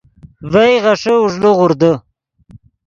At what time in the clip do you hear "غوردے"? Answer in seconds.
1.57-1.91